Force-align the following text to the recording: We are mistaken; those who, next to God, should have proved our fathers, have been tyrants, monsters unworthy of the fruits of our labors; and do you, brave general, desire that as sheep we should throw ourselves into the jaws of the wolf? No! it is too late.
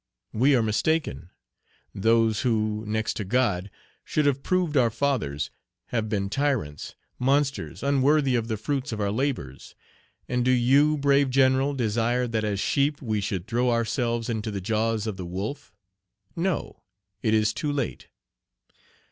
We 0.33 0.55
are 0.55 0.63
mistaken; 0.63 1.29
those 1.93 2.41
who, 2.41 2.83
next 2.87 3.13
to 3.17 3.23
God, 3.23 3.69
should 4.03 4.25
have 4.25 4.41
proved 4.41 4.75
our 4.75 4.89
fathers, 4.89 5.51
have 5.89 6.09
been 6.09 6.27
tyrants, 6.27 6.95
monsters 7.19 7.83
unworthy 7.83 8.33
of 8.33 8.47
the 8.47 8.57
fruits 8.57 8.91
of 8.91 8.99
our 8.99 9.11
labors; 9.11 9.75
and 10.27 10.43
do 10.43 10.49
you, 10.49 10.97
brave 10.97 11.29
general, 11.29 11.75
desire 11.75 12.27
that 12.27 12.43
as 12.43 12.59
sheep 12.59 12.99
we 12.99 13.21
should 13.21 13.45
throw 13.45 13.69
ourselves 13.69 14.27
into 14.27 14.49
the 14.49 14.59
jaws 14.59 15.05
of 15.05 15.17
the 15.17 15.25
wolf? 15.27 15.71
No! 16.35 16.81
it 17.21 17.35
is 17.35 17.53
too 17.53 17.71
late. 17.71 18.07